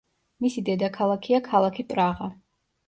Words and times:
მისი 0.45 0.63
დედაქალაქია 0.69 1.43
ქალაქი 1.51 1.89
პრაღა. 1.95 2.35